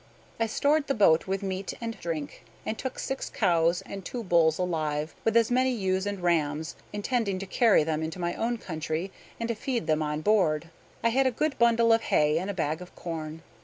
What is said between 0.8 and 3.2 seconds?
the boat with meat and drink, and took